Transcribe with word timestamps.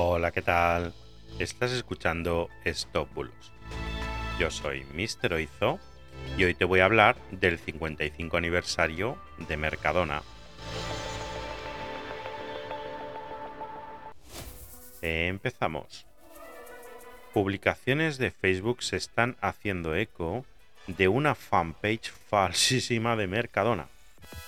Hola, 0.00 0.30
¿qué 0.30 0.42
tal? 0.42 0.94
Estás 1.40 1.72
escuchando 1.72 2.48
Stop 2.64 3.12
Bulos. 3.14 3.52
Yo 4.38 4.48
soy 4.48 4.84
Mr. 4.94 5.32
Oizo 5.32 5.80
y 6.36 6.44
hoy 6.44 6.54
te 6.54 6.64
voy 6.64 6.78
a 6.78 6.84
hablar 6.84 7.16
del 7.32 7.58
55 7.58 8.36
aniversario 8.36 9.18
de 9.48 9.56
Mercadona. 9.56 10.22
Empezamos. 15.02 16.06
Publicaciones 17.34 18.18
de 18.18 18.30
Facebook 18.30 18.84
se 18.84 18.96
están 18.96 19.36
haciendo 19.40 19.96
eco 19.96 20.44
de 20.86 21.08
una 21.08 21.34
fanpage 21.34 22.12
falsísima 22.12 23.16
de 23.16 23.26
Mercadona, 23.26 23.88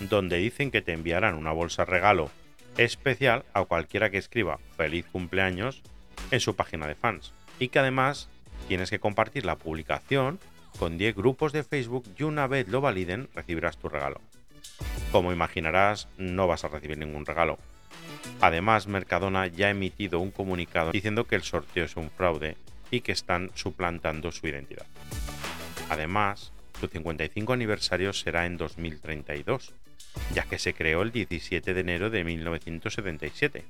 donde 0.00 0.38
dicen 0.38 0.72
que 0.72 0.82
te 0.82 0.92
enviarán 0.92 1.34
una 1.36 1.52
bolsa 1.52 1.84
regalo 1.84 2.32
especial 2.76 3.44
a 3.54 3.64
cualquiera 3.64 4.10
que 4.10 4.18
escriba 4.18 4.58
feliz 4.76 5.06
cumpleaños 5.10 5.82
en 6.30 6.40
su 6.40 6.56
página 6.56 6.86
de 6.86 6.94
fans 6.94 7.32
y 7.58 7.68
que 7.68 7.78
además 7.78 8.28
tienes 8.68 8.90
que 8.90 9.00
compartir 9.00 9.44
la 9.44 9.56
publicación 9.56 10.38
con 10.78 10.98
10 10.98 11.16
grupos 11.16 11.52
de 11.52 11.64
Facebook 11.64 12.04
y 12.18 12.24
una 12.24 12.46
vez 12.46 12.68
lo 12.68 12.80
validen 12.80 13.28
recibirás 13.34 13.78
tu 13.78 13.88
regalo. 13.88 14.20
Como 15.12 15.32
imaginarás, 15.32 16.08
no 16.18 16.46
vas 16.46 16.64
a 16.64 16.68
recibir 16.68 16.98
ningún 16.98 17.24
regalo. 17.24 17.58
Además, 18.40 18.86
Mercadona 18.86 19.46
ya 19.46 19.68
ha 19.68 19.70
emitido 19.70 20.20
un 20.20 20.30
comunicado 20.30 20.92
diciendo 20.92 21.26
que 21.26 21.36
el 21.36 21.42
sorteo 21.42 21.84
es 21.84 21.96
un 21.96 22.10
fraude 22.10 22.56
y 22.90 23.00
que 23.00 23.12
están 23.12 23.50
suplantando 23.54 24.32
su 24.32 24.46
identidad. 24.46 24.86
Además, 25.88 26.52
su 26.80 26.88
55 26.88 27.52
aniversario 27.52 28.12
será 28.12 28.44
en 28.46 28.56
2032, 28.56 29.72
ya 30.34 30.44
que 30.44 30.58
se 30.58 30.74
creó 30.74 31.02
el 31.02 31.12
17 31.12 31.74
de 31.74 31.80
enero 31.80 32.10
de 32.10 32.24
1977. 32.24 33.64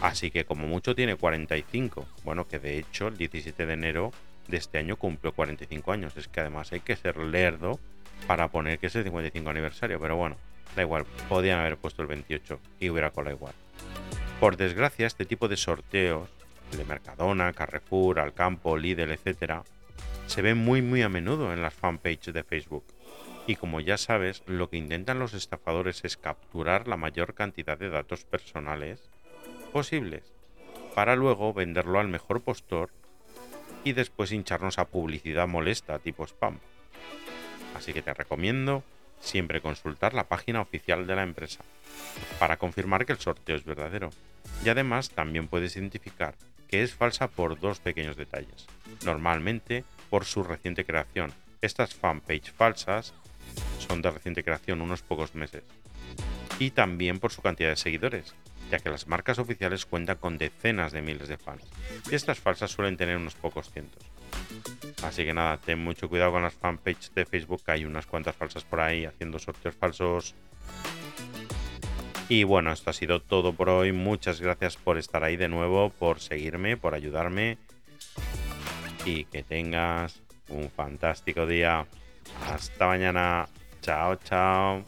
Así 0.00 0.30
que 0.30 0.44
como 0.44 0.66
mucho 0.66 0.94
tiene 0.94 1.16
45. 1.16 2.06
Bueno, 2.24 2.46
que 2.48 2.58
de 2.58 2.78
hecho 2.78 3.08
el 3.08 3.16
17 3.16 3.66
de 3.66 3.72
enero 3.72 4.12
de 4.48 4.56
este 4.56 4.78
año 4.78 4.96
cumplió 4.96 5.32
45 5.32 5.92
años. 5.92 6.16
Es 6.16 6.28
que 6.28 6.40
además 6.40 6.72
hay 6.72 6.80
que 6.80 6.96
ser 6.96 7.16
lerdo 7.18 7.78
para 8.26 8.48
poner 8.48 8.78
que 8.78 8.86
es 8.86 8.96
el 8.96 9.04
55 9.04 9.50
aniversario. 9.50 10.00
Pero 10.00 10.16
bueno, 10.16 10.36
da 10.76 10.82
igual, 10.82 11.04
podían 11.28 11.60
haber 11.60 11.76
puesto 11.76 12.02
el 12.02 12.08
28 12.08 12.60
y 12.80 12.90
hubiera 12.90 13.10
colado 13.10 13.36
igual. 13.36 13.54
Por 14.38 14.56
desgracia, 14.56 15.06
este 15.06 15.26
tipo 15.26 15.48
de 15.48 15.56
sorteos, 15.56 16.28
de 16.76 16.84
Mercadona, 16.84 17.52
Carrefour, 17.52 18.20
Alcampo, 18.20 18.76
Lidl, 18.76 19.10
etc., 19.10 19.62
se 20.26 20.42
ven 20.42 20.58
muy 20.58 20.80
muy 20.80 21.02
a 21.02 21.08
menudo 21.08 21.52
en 21.52 21.60
las 21.60 21.74
fanpages 21.74 22.32
de 22.32 22.44
Facebook. 22.44 22.84
Y 23.50 23.56
como 23.56 23.80
ya 23.80 23.98
sabes, 23.98 24.44
lo 24.46 24.70
que 24.70 24.76
intentan 24.76 25.18
los 25.18 25.34
estafadores 25.34 26.04
es 26.04 26.16
capturar 26.16 26.86
la 26.86 26.96
mayor 26.96 27.34
cantidad 27.34 27.76
de 27.76 27.90
datos 27.90 28.24
personales 28.24 29.10
posibles, 29.72 30.22
para 30.94 31.16
luego 31.16 31.52
venderlo 31.52 31.98
al 31.98 32.06
mejor 32.06 32.42
postor 32.42 32.90
y 33.82 33.92
después 33.92 34.30
hincharnos 34.30 34.78
a 34.78 34.84
publicidad 34.84 35.48
molesta 35.48 35.98
tipo 35.98 36.22
spam. 36.28 36.60
Así 37.74 37.92
que 37.92 38.02
te 38.02 38.14
recomiendo 38.14 38.84
siempre 39.18 39.60
consultar 39.60 40.14
la 40.14 40.28
página 40.28 40.60
oficial 40.60 41.08
de 41.08 41.16
la 41.16 41.24
empresa 41.24 41.64
para 42.38 42.56
confirmar 42.56 43.04
que 43.04 43.14
el 43.14 43.18
sorteo 43.18 43.56
es 43.56 43.64
verdadero. 43.64 44.10
Y 44.64 44.68
además 44.68 45.10
también 45.10 45.48
puedes 45.48 45.74
identificar 45.74 46.36
que 46.68 46.84
es 46.84 46.94
falsa 46.94 47.26
por 47.26 47.58
dos 47.58 47.80
pequeños 47.80 48.14
detalles. 48.14 48.68
Normalmente 49.04 49.82
por 50.08 50.24
su 50.24 50.44
reciente 50.44 50.84
creación. 50.84 51.32
Estas 51.62 51.94
fanpage 51.94 52.52
falsas 52.52 53.12
son 53.90 54.02
de 54.02 54.10
reciente 54.12 54.44
creación, 54.44 54.82
unos 54.82 55.02
pocos 55.02 55.34
meses. 55.34 55.64
Y 56.60 56.70
también 56.70 57.18
por 57.18 57.32
su 57.32 57.42
cantidad 57.42 57.70
de 57.70 57.76
seguidores, 57.76 58.36
ya 58.70 58.78
que 58.78 58.88
las 58.88 59.08
marcas 59.08 59.40
oficiales 59.40 59.84
cuentan 59.84 60.18
con 60.18 60.38
decenas 60.38 60.92
de 60.92 61.02
miles 61.02 61.26
de 61.26 61.36
fans. 61.36 61.64
Y 62.08 62.14
estas 62.14 62.38
falsas 62.38 62.70
suelen 62.70 62.96
tener 62.96 63.16
unos 63.16 63.34
pocos 63.34 63.68
cientos. 63.72 64.04
Así 65.02 65.24
que 65.24 65.34
nada, 65.34 65.58
ten 65.58 65.80
mucho 65.80 66.08
cuidado 66.08 66.30
con 66.30 66.42
las 66.44 66.54
fanpages 66.54 67.12
de 67.16 67.26
Facebook, 67.26 67.62
hay 67.66 67.84
unas 67.84 68.06
cuantas 68.06 68.36
falsas 68.36 68.62
por 68.62 68.78
ahí 68.78 69.06
haciendo 69.06 69.40
sorteos 69.40 69.74
falsos. 69.74 70.36
Y 72.28 72.44
bueno, 72.44 72.70
esto 72.70 72.90
ha 72.90 72.92
sido 72.92 73.20
todo 73.20 73.54
por 73.54 73.70
hoy. 73.70 73.90
Muchas 73.90 74.40
gracias 74.40 74.76
por 74.76 74.98
estar 74.98 75.24
ahí 75.24 75.36
de 75.36 75.48
nuevo, 75.48 75.90
por 75.90 76.20
seguirme, 76.20 76.76
por 76.76 76.94
ayudarme. 76.94 77.58
Y 79.04 79.24
que 79.24 79.42
tengas 79.42 80.22
un 80.48 80.70
fantástico 80.70 81.44
día. 81.44 81.88
Hasta 82.46 82.86
mañana. 82.86 83.48
Chao, 83.82 84.14
chao. 84.16 84.84